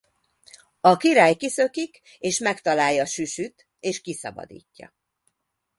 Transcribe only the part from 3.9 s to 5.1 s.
kiszabadítja.